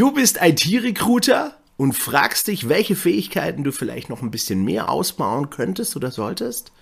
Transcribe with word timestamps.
Du 0.00 0.12
bist 0.12 0.38
IT-Recruiter 0.40 1.58
und 1.76 1.92
fragst 1.92 2.46
dich, 2.48 2.70
welche 2.70 2.96
Fähigkeiten 2.96 3.64
du 3.64 3.70
vielleicht 3.70 4.08
noch 4.08 4.22
ein 4.22 4.30
bisschen 4.30 4.64
mehr 4.64 4.88
ausbauen 4.88 5.50
könntest 5.50 5.94
oder 5.94 6.10
solltest? 6.10 6.72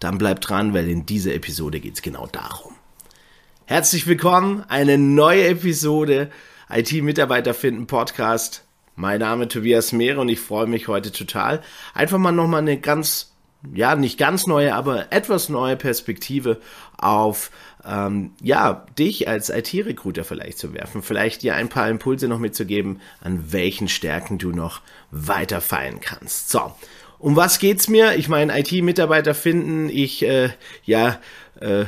Dann 0.00 0.18
bleib 0.18 0.40
dran, 0.40 0.74
weil 0.74 0.88
in 0.88 1.06
dieser 1.06 1.34
Episode 1.34 1.78
geht 1.78 1.94
es 1.94 2.02
genau 2.02 2.26
darum. 2.26 2.72
Herzlich 3.66 4.08
willkommen, 4.08 4.64
eine 4.66 4.98
neue 4.98 5.46
Episode 5.46 6.32
IT-Mitarbeiter 6.68 7.54
finden 7.54 7.86
Podcast. 7.86 8.64
Mein 8.96 9.20
Name 9.20 9.44
ist 9.44 9.52
Tobias 9.52 9.92
Mehre 9.92 10.20
und 10.20 10.28
ich 10.28 10.40
freue 10.40 10.66
mich 10.66 10.88
heute 10.88 11.12
total, 11.12 11.62
einfach 11.94 12.18
mal 12.18 12.32
nochmal 12.32 12.62
eine 12.62 12.80
ganz 12.80 13.33
ja, 13.72 13.96
nicht 13.96 14.18
ganz 14.18 14.46
neue, 14.46 14.74
aber 14.74 15.12
etwas 15.12 15.48
neue 15.48 15.76
Perspektive 15.76 16.60
auf, 16.98 17.50
ähm, 17.86 18.32
ja, 18.42 18.86
dich 18.98 19.28
als 19.28 19.50
IT-Recruiter 19.50 20.24
vielleicht 20.24 20.58
zu 20.58 20.74
werfen. 20.74 21.02
Vielleicht 21.02 21.42
dir 21.42 21.54
ein 21.54 21.68
paar 21.68 21.88
Impulse 21.88 22.28
noch 22.28 22.38
mitzugeben, 22.38 23.00
an 23.20 23.52
welchen 23.52 23.88
Stärken 23.88 24.38
du 24.38 24.50
noch 24.50 24.80
weiter 25.10 25.60
feilen 25.60 26.00
kannst. 26.00 26.50
So. 26.50 26.72
Um 27.18 27.36
was 27.36 27.58
geht's 27.58 27.88
mir? 27.88 28.16
Ich 28.16 28.28
meine, 28.28 28.58
IT-Mitarbeiter 28.58 29.34
finden, 29.34 29.88
ich, 29.88 30.22
äh, 30.22 30.50
ja, 30.84 31.20
äh, 31.60 31.84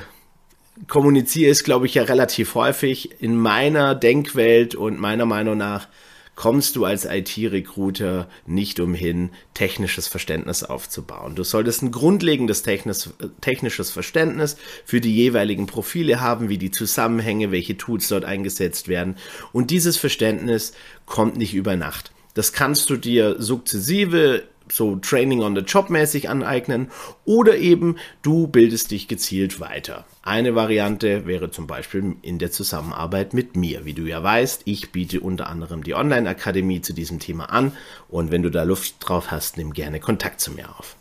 kommuniziere 0.89 1.51
es, 1.51 1.65
glaube 1.65 1.87
ich, 1.87 1.95
ja 1.95 2.05
relativ 2.05 2.55
häufig 2.55 3.21
in 3.23 3.37
meiner 3.37 3.95
Denkwelt 3.95 4.75
und 4.75 5.01
meiner 5.01 5.27
Meinung 5.27 5.57
nach 5.57 5.89
kommst 6.37 6.77
du 6.77 6.85
als 6.85 7.07
IT-Recruiter 7.07 8.29
nicht 8.47 8.79
umhin, 8.79 9.31
technisches 9.55 10.07
Verständnis 10.07 10.63
aufzubauen. 10.63 11.35
Du 11.35 11.43
solltest 11.43 11.83
ein 11.83 11.91
grundlegendes 11.91 12.63
technisches 12.63 13.91
Verständnis 13.91 14.57
für 14.85 15.01
die 15.01 15.15
jeweiligen 15.15 15.67
Profile 15.67 16.21
haben, 16.21 16.49
wie 16.49 16.59
die 16.59 16.71
Zusammenhänge, 16.71 17.51
welche 17.51 17.77
Tools 17.77 18.09
dort 18.09 18.25
eingesetzt 18.25 18.87
werden. 18.87 19.17
Und 19.53 19.71
dieses 19.71 19.97
Verständnis 19.97 20.73
kommt 21.07 21.37
nicht 21.37 21.55
über 21.55 21.75
Nacht. 21.75 22.13
Das 22.35 22.53
kannst 22.53 22.91
du 22.91 22.97
dir 22.97 23.37
sukzessive 23.41 24.45
so 24.71 24.97
Training 24.97 25.43
on 25.43 25.55
the 25.55 25.63
Job 25.63 25.91
mäßig 25.91 26.29
aneignen 26.29 26.91
oder 27.25 27.57
eben 27.57 27.97
du 28.23 28.47
bildest 28.47 28.91
dich 28.91 29.09
gezielt 29.09 29.61
weiter. 29.61 30.05
Eine 30.23 30.55
Variante 30.55 31.27
wäre 31.27 31.51
zum 31.51 31.67
Beispiel 31.67 32.17
in 32.23 32.39
der 32.39 32.51
Zusammenarbeit 32.51 33.35
mit 33.35 33.57
mir. 33.57 33.85
Wie 33.85 33.95
du 33.95 34.03
ja 34.03 34.23
weißt, 34.23 34.63
ich 34.65 34.91
biete 34.93 35.21
unter 35.21 35.49
anderem 35.49 35.85
die 35.85 35.95
Online-Akademie 35.95 36.81
zu 36.81 36.93
diesem 36.93 37.21
Thema 37.21 37.47
an 37.47 37.73
und 38.09 38.31
wenn 38.31 38.43
du 38.43 38.51
da 38.51 38.65
Luft 38.65 38.97
drauf 39.01 39.31
hast, 39.31 39.57
nimm 39.57 39.73
gerne 39.73 40.01
Kontakt 40.01 40.41
zu 40.41 40.53
mir 40.53 40.69
auf. 40.79 40.97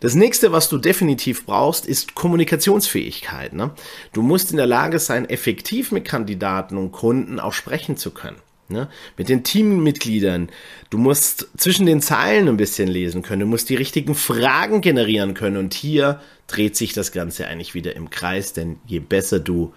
Das 0.00 0.14
nächste, 0.14 0.52
was 0.52 0.68
du 0.68 0.78
definitiv 0.78 1.46
brauchst, 1.46 1.86
ist 1.86 2.14
Kommunikationsfähigkeit. 2.14 3.52
Ne? 3.52 3.70
Du 4.12 4.22
musst 4.22 4.50
in 4.50 4.56
der 4.56 4.66
Lage 4.66 4.98
sein, 4.98 5.28
effektiv 5.28 5.92
mit 5.92 6.04
Kandidaten 6.04 6.76
und 6.76 6.92
Kunden 6.92 7.40
auch 7.40 7.52
sprechen 7.52 7.96
zu 7.96 8.10
können. 8.10 8.36
Ne? 8.68 8.88
Mit 9.18 9.28
den 9.28 9.44
Teammitgliedern. 9.44 10.48
Du 10.88 10.96
musst 10.96 11.48
zwischen 11.56 11.84
den 11.86 12.00
Zeilen 12.00 12.48
ein 12.48 12.56
bisschen 12.56 12.88
lesen 12.88 13.22
können. 13.22 13.40
Du 13.40 13.46
musst 13.46 13.68
die 13.68 13.74
richtigen 13.74 14.14
Fragen 14.14 14.80
generieren 14.80 15.34
können. 15.34 15.58
Und 15.58 15.74
hier 15.74 16.20
dreht 16.46 16.76
sich 16.76 16.92
das 16.94 17.12
Ganze 17.12 17.46
eigentlich 17.46 17.74
wieder 17.74 17.94
im 17.94 18.10
Kreis, 18.10 18.52
denn 18.54 18.78
je 18.86 19.00
besser 19.00 19.38
du 19.38 19.74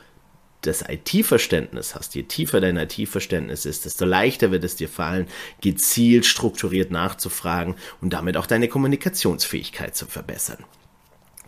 das 0.61 0.83
IT-Verständnis 0.87 1.95
hast, 1.95 2.15
je 2.15 2.23
tiefer 2.23 2.59
dein 2.59 2.77
IT-Verständnis 2.77 3.65
ist, 3.65 3.85
desto 3.85 4.05
leichter 4.05 4.51
wird 4.51 4.63
es 4.63 4.75
dir 4.75 4.89
fallen, 4.89 5.27
gezielt 5.61 6.25
strukturiert 6.25 6.91
nachzufragen 6.91 7.75
und 8.01 8.13
damit 8.13 8.37
auch 8.37 8.47
deine 8.47 8.67
Kommunikationsfähigkeit 8.67 9.95
zu 9.95 10.07
verbessern. 10.07 10.63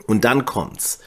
Und 0.07 0.25
dann 0.25 0.45
kommt's. 0.45 0.99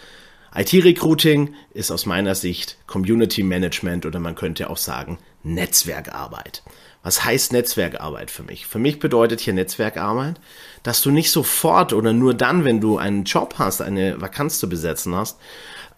IT-Recruiting 0.54 1.54
ist 1.72 1.90
aus 1.90 2.06
meiner 2.06 2.34
Sicht 2.34 2.76
Community 2.86 3.42
Management 3.42 4.04
oder 4.04 4.20
man 4.20 4.34
könnte 4.34 4.68
auch 4.68 4.76
sagen 4.76 5.18
Netzwerkarbeit. 5.42 6.62
Was 7.02 7.24
heißt 7.24 7.52
Netzwerkarbeit 7.52 8.30
für 8.30 8.42
mich? 8.42 8.66
Für 8.66 8.78
mich 8.78 8.98
bedeutet 8.98 9.40
hier 9.40 9.54
Netzwerkarbeit, 9.54 10.40
dass 10.82 11.00
du 11.02 11.10
nicht 11.10 11.30
sofort 11.30 11.92
oder 11.92 12.12
nur 12.12 12.34
dann, 12.34 12.64
wenn 12.64 12.80
du 12.80 12.98
einen 12.98 13.24
Job 13.24 13.54
hast, 13.58 13.80
eine 13.80 14.20
Vakanz 14.20 14.58
zu 14.58 14.68
besetzen 14.68 15.14
hast, 15.14 15.38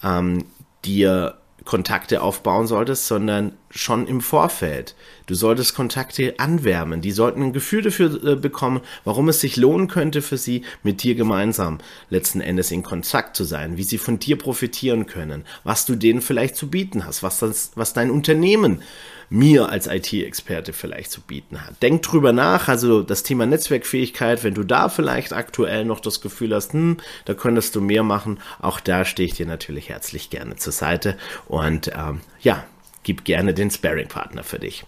ähm, 0.02 0.44
dir 0.84 1.38
Kontakte 1.64 2.22
aufbauen 2.22 2.66
solltest, 2.66 3.06
sondern 3.06 3.52
schon 3.74 4.06
im 4.06 4.20
Vorfeld. 4.20 4.94
Du 5.26 5.34
solltest 5.34 5.74
Kontakte 5.74 6.34
anwärmen. 6.38 7.00
Die 7.00 7.10
sollten 7.10 7.42
ein 7.42 7.52
Gefühl 7.52 7.82
dafür 7.82 8.22
äh, 8.24 8.36
bekommen, 8.36 8.80
warum 9.04 9.28
es 9.28 9.40
sich 9.40 9.56
lohnen 9.56 9.88
könnte 9.88 10.22
für 10.22 10.38
sie, 10.38 10.62
mit 10.82 11.02
dir 11.02 11.14
gemeinsam 11.14 11.78
letzten 12.10 12.40
Endes 12.40 12.70
in 12.70 12.82
Kontakt 12.82 13.36
zu 13.36 13.44
sein, 13.44 13.76
wie 13.76 13.82
sie 13.82 13.98
von 13.98 14.18
dir 14.18 14.38
profitieren 14.38 15.06
können, 15.06 15.44
was 15.64 15.86
du 15.86 15.96
denen 15.96 16.20
vielleicht 16.20 16.56
zu 16.56 16.68
bieten 16.68 17.04
hast, 17.04 17.22
was, 17.22 17.40
das, 17.40 17.72
was 17.74 17.94
dein 17.94 18.10
Unternehmen 18.10 18.82
mir 19.30 19.70
als 19.70 19.86
IT-Experte 19.86 20.72
vielleicht 20.72 21.10
zu 21.10 21.22
bieten 21.22 21.66
hat. 21.66 21.82
Denk 21.82 22.02
drüber 22.02 22.32
nach, 22.32 22.68
also 22.68 23.02
das 23.02 23.22
Thema 23.22 23.46
Netzwerkfähigkeit, 23.46 24.44
wenn 24.44 24.54
du 24.54 24.62
da 24.62 24.88
vielleicht 24.88 25.32
aktuell 25.32 25.84
noch 25.84 26.00
das 26.00 26.20
Gefühl 26.20 26.54
hast, 26.54 26.74
hm, 26.74 26.98
da 27.24 27.34
könntest 27.34 27.74
du 27.74 27.80
mehr 27.80 28.02
machen, 28.02 28.38
auch 28.60 28.78
da 28.78 29.04
stehe 29.04 29.26
ich 29.26 29.34
dir 29.34 29.46
natürlich 29.46 29.88
herzlich 29.88 30.30
gerne 30.30 30.56
zur 30.56 30.74
Seite 30.74 31.16
und 31.48 31.90
ähm, 31.96 32.20
ja, 32.42 32.64
gib 33.04 33.24
gerne 33.24 33.54
den 33.54 33.70
Sparing-Partner 33.70 34.42
für 34.42 34.58
dich. 34.58 34.84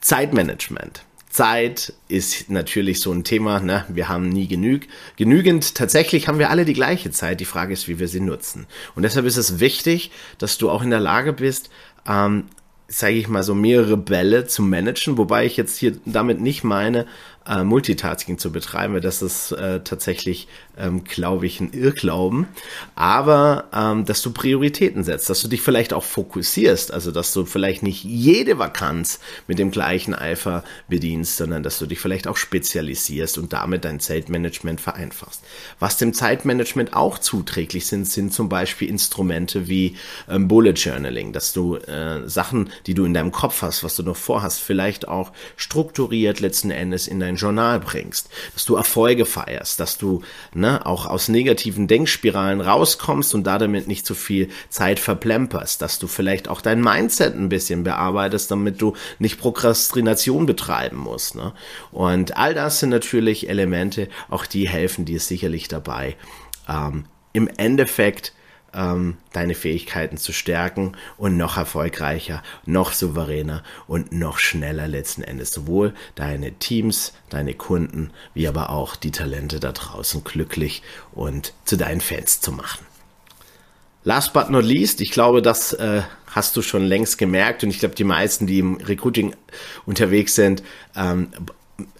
Zeitmanagement. 0.00 1.04
Zeit 1.34 1.92
ist 2.06 2.48
natürlich 2.48 3.00
so 3.00 3.10
ein 3.10 3.24
Thema, 3.24 3.58
ne? 3.58 3.84
wir 3.88 4.08
haben 4.08 4.28
nie 4.28 4.46
genüg, 4.46 4.86
genügend. 5.16 5.74
Tatsächlich 5.74 6.28
haben 6.28 6.38
wir 6.38 6.48
alle 6.48 6.64
die 6.64 6.74
gleiche 6.74 7.10
Zeit. 7.10 7.40
Die 7.40 7.44
Frage 7.44 7.72
ist, 7.72 7.88
wie 7.88 7.98
wir 7.98 8.06
sie 8.06 8.20
nutzen. 8.20 8.66
Und 8.94 9.02
deshalb 9.02 9.26
ist 9.26 9.36
es 9.36 9.58
wichtig, 9.58 10.12
dass 10.38 10.58
du 10.58 10.70
auch 10.70 10.82
in 10.82 10.90
der 10.90 11.00
Lage 11.00 11.32
bist, 11.32 11.70
ähm, 12.06 12.44
sage 12.86 13.14
ich 13.14 13.26
mal, 13.26 13.42
so 13.42 13.54
mehrere 13.54 13.96
Bälle 13.96 14.46
zu 14.46 14.62
managen, 14.62 15.18
wobei 15.18 15.44
ich 15.46 15.56
jetzt 15.56 15.76
hier 15.76 15.96
damit 16.04 16.40
nicht 16.40 16.62
meine, 16.62 17.06
äh, 17.46 17.62
Multitasking 17.62 18.38
zu 18.38 18.50
betreiben, 18.52 18.94
weil 18.94 19.00
das 19.00 19.22
ist 19.22 19.52
äh, 19.52 19.80
tatsächlich, 19.80 20.48
ähm, 20.78 21.04
glaube 21.04 21.46
ich, 21.46 21.60
ein 21.60 21.72
Irrglauben. 21.72 22.46
Aber 22.94 23.64
ähm, 23.72 24.04
dass 24.04 24.22
du 24.22 24.32
Prioritäten 24.32 25.04
setzt, 25.04 25.28
dass 25.28 25.42
du 25.42 25.48
dich 25.48 25.60
vielleicht 25.60 25.92
auch 25.92 26.04
fokussierst, 26.04 26.92
also 26.92 27.10
dass 27.10 27.32
du 27.32 27.44
vielleicht 27.44 27.82
nicht 27.82 28.04
jede 28.04 28.58
Vakanz 28.58 29.20
mit 29.46 29.58
dem 29.58 29.70
gleichen 29.70 30.14
Eifer 30.14 30.64
bedienst, 30.88 31.36
sondern 31.36 31.62
dass 31.62 31.78
du 31.78 31.86
dich 31.86 32.00
vielleicht 32.00 32.26
auch 32.26 32.36
spezialisierst 32.36 33.38
und 33.38 33.52
damit 33.52 33.84
dein 33.84 34.00
Zeitmanagement 34.00 34.80
vereinfachst. 34.80 35.42
Was 35.78 35.98
dem 35.98 36.14
Zeitmanagement 36.14 36.94
auch 36.94 37.18
zuträglich 37.18 37.86
sind, 37.86 38.08
sind 38.08 38.32
zum 38.32 38.48
Beispiel 38.48 38.88
Instrumente 38.88 39.68
wie 39.68 39.96
ähm, 40.28 40.48
Bullet 40.48 40.72
Journaling, 40.72 41.32
dass 41.32 41.52
du 41.52 41.76
äh, 41.76 42.28
Sachen, 42.28 42.70
die 42.86 42.94
du 42.94 43.04
in 43.04 43.14
deinem 43.14 43.32
Kopf 43.32 43.62
hast, 43.62 43.84
was 43.84 43.96
du 43.96 44.02
noch 44.02 44.16
vorhast, 44.16 44.60
vielleicht 44.60 45.08
auch 45.08 45.32
strukturiert 45.56 46.40
letzten 46.40 46.70
Endes 46.70 47.06
in 47.06 47.20
dein 47.20 47.33
dein 47.34 47.36
Journal 47.36 47.80
bringst, 47.80 48.28
dass 48.52 48.64
du 48.64 48.76
Erfolge 48.76 49.26
feierst, 49.26 49.80
dass 49.80 49.98
du 49.98 50.22
ne, 50.54 50.84
auch 50.86 51.06
aus 51.06 51.28
negativen 51.28 51.86
Denkspiralen 51.86 52.60
rauskommst 52.60 53.34
und 53.34 53.44
damit 53.44 53.88
nicht 53.88 54.06
zu 54.06 54.14
viel 54.14 54.48
Zeit 54.68 55.00
verplemperst, 55.00 55.82
dass 55.82 55.98
du 55.98 56.06
vielleicht 56.06 56.48
auch 56.48 56.60
dein 56.60 56.80
Mindset 56.80 57.34
ein 57.34 57.48
bisschen 57.48 57.84
bearbeitest, 57.84 58.50
damit 58.50 58.80
du 58.80 58.94
nicht 59.18 59.38
Prokrastination 59.38 60.46
betreiben 60.46 60.96
musst. 60.96 61.34
Ne? 61.34 61.52
Und 61.90 62.36
all 62.36 62.54
das 62.54 62.80
sind 62.80 62.90
natürlich 62.90 63.48
Elemente, 63.48 64.08
auch 64.30 64.46
die 64.46 64.68
helfen 64.68 65.04
dir 65.04 65.20
sicherlich 65.20 65.68
dabei, 65.68 66.16
ähm, 66.68 67.04
im 67.32 67.48
Endeffekt 67.56 68.32
ähm, 68.74 69.16
deine 69.32 69.54
Fähigkeiten 69.54 70.16
zu 70.16 70.32
stärken 70.32 70.92
und 71.16 71.36
noch 71.36 71.56
erfolgreicher, 71.56 72.42
noch 72.66 72.92
souveräner 72.92 73.62
und 73.86 74.12
noch 74.12 74.38
schneller 74.38 74.88
letzten 74.88 75.22
Endes 75.22 75.52
sowohl 75.52 75.94
deine 76.14 76.52
Teams, 76.52 77.12
deine 77.30 77.54
Kunden, 77.54 78.10
wie 78.34 78.48
aber 78.48 78.70
auch 78.70 78.96
die 78.96 79.10
Talente 79.10 79.60
da 79.60 79.72
draußen 79.72 80.24
glücklich 80.24 80.82
und 81.12 81.52
zu 81.64 81.76
deinen 81.76 82.00
Fans 82.00 82.40
zu 82.40 82.52
machen. 82.52 82.84
Last 84.06 84.34
but 84.34 84.50
not 84.50 84.64
least, 84.64 85.00
ich 85.00 85.10
glaube, 85.10 85.40
das 85.40 85.72
äh, 85.72 86.02
hast 86.26 86.54
du 86.56 86.62
schon 86.62 86.84
längst 86.84 87.16
gemerkt 87.16 87.64
und 87.64 87.70
ich 87.70 87.78
glaube, 87.78 87.94
die 87.94 88.04
meisten, 88.04 88.46
die 88.46 88.58
im 88.58 88.74
Recruiting 88.76 89.34
unterwegs 89.86 90.34
sind, 90.34 90.62
ähm, 90.94 91.28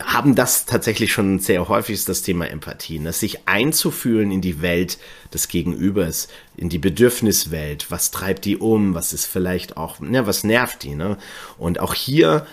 haben 0.00 0.34
das 0.36 0.66
tatsächlich 0.66 1.12
schon 1.12 1.40
sehr 1.40 1.68
häufig 1.68 2.04
das 2.04 2.22
Thema 2.22 2.48
Empathie, 2.48 3.00
ne? 3.00 3.12
sich 3.12 3.48
einzufühlen 3.48 4.30
in 4.30 4.40
die 4.40 4.62
Welt 4.62 4.98
des 5.32 5.48
Gegenübers, 5.48 6.28
in 6.56 6.68
die 6.68 6.78
Bedürfniswelt, 6.78 7.90
was 7.90 8.12
treibt 8.12 8.44
die 8.44 8.56
um, 8.56 8.94
was 8.94 9.12
ist 9.12 9.26
vielleicht 9.26 9.76
auch, 9.76 9.98
ne, 9.98 10.26
was 10.26 10.44
nervt 10.44 10.84
die, 10.84 10.94
ne? 10.94 11.18
Und 11.58 11.80
auch 11.80 11.94
hier 11.94 12.46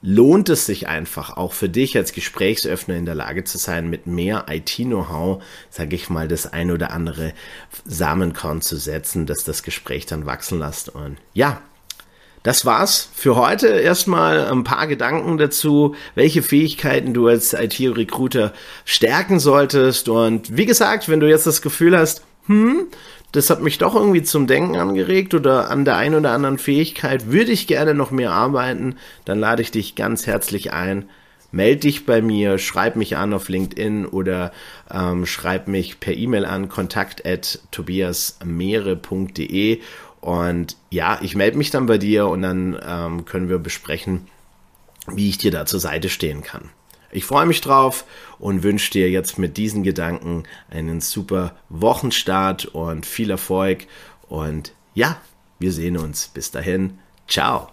lohnt 0.00 0.48
es 0.48 0.66
sich 0.66 0.86
einfach 0.86 1.36
auch 1.36 1.52
für 1.52 1.68
dich 1.68 1.96
als 1.96 2.12
Gesprächsöffner 2.12 2.94
in 2.94 3.04
der 3.04 3.16
Lage 3.16 3.42
zu 3.42 3.58
sein, 3.58 3.90
mit 3.90 4.06
mehr 4.06 4.46
IT-Know-how, 4.48 5.42
sage 5.70 5.96
ich 5.96 6.08
mal, 6.08 6.28
das 6.28 6.52
ein 6.52 6.70
oder 6.70 6.92
andere 6.92 7.32
Samenkorn 7.84 8.62
zu 8.62 8.76
setzen, 8.76 9.26
dass 9.26 9.42
das 9.42 9.64
Gespräch 9.64 10.06
dann 10.06 10.24
wachsen 10.24 10.60
lässt. 10.60 10.88
Und 10.88 11.16
ja, 11.34 11.60
das 12.42 12.64
war's 12.64 13.08
für 13.14 13.36
heute. 13.36 13.68
Erstmal 13.68 14.46
ein 14.46 14.64
paar 14.64 14.86
Gedanken 14.86 15.38
dazu, 15.38 15.94
welche 16.14 16.42
Fähigkeiten 16.42 17.14
du 17.14 17.26
als 17.26 17.52
IT-Recruiter 17.52 18.52
stärken 18.84 19.40
solltest. 19.40 20.08
Und 20.08 20.56
wie 20.56 20.66
gesagt, 20.66 21.08
wenn 21.08 21.20
du 21.20 21.28
jetzt 21.28 21.46
das 21.46 21.62
Gefühl 21.62 21.98
hast, 21.98 22.22
hm, 22.46 22.86
das 23.32 23.50
hat 23.50 23.62
mich 23.62 23.78
doch 23.78 23.94
irgendwie 23.94 24.22
zum 24.22 24.46
Denken 24.46 24.76
angeregt 24.76 25.34
oder 25.34 25.70
an 25.70 25.84
der 25.84 25.96
einen 25.96 26.14
oder 26.14 26.32
anderen 26.32 26.58
Fähigkeit 26.58 27.30
würde 27.30 27.52
ich 27.52 27.66
gerne 27.66 27.92
noch 27.92 28.10
mehr 28.10 28.32
arbeiten, 28.32 28.96
dann 29.26 29.38
lade 29.38 29.60
ich 29.60 29.70
dich 29.70 29.96
ganz 29.96 30.26
herzlich 30.26 30.72
ein. 30.72 31.10
Meld 31.50 31.84
dich 31.84 32.04
bei 32.04 32.20
mir, 32.20 32.58
schreib 32.58 32.96
mich 32.96 33.16
an 33.16 33.32
auf 33.32 33.48
LinkedIn 33.48 34.04
oder 34.04 34.52
ähm, 34.90 35.24
schreib 35.24 35.66
mich 35.66 35.98
per 35.98 36.12
E-Mail 36.14 36.44
an 36.44 36.68
kontakt 36.68 37.24
at 37.26 37.60
tobiasmeere.de 37.70 39.80
und 40.20 40.76
ja, 40.90 41.18
ich 41.22 41.36
melde 41.36 41.58
mich 41.58 41.70
dann 41.70 41.86
bei 41.86 41.98
dir 41.98 42.28
und 42.28 42.42
dann 42.42 42.78
ähm, 42.84 43.24
können 43.24 43.48
wir 43.48 43.58
besprechen, 43.58 44.26
wie 45.06 45.28
ich 45.28 45.38
dir 45.38 45.50
da 45.50 45.66
zur 45.66 45.80
Seite 45.80 46.08
stehen 46.08 46.42
kann. 46.42 46.70
Ich 47.10 47.24
freue 47.24 47.46
mich 47.46 47.60
drauf 47.60 48.04
und 48.38 48.62
wünsche 48.62 48.92
dir 48.92 49.10
jetzt 49.10 49.38
mit 49.38 49.56
diesen 49.56 49.82
Gedanken 49.82 50.44
einen 50.70 51.00
super 51.00 51.56
Wochenstart 51.70 52.66
und 52.66 53.06
viel 53.06 53.30
Erfolg. 53.30 53.86
Und 54.28 54.72
ja, 54.94 55.16
wir 55.58 55.72
sehen 55.72 55.96
uns. 55.96 56.28
Bis 56.28 56.50
dahin. 56.50 56.98
Ciao. 57.26 57.68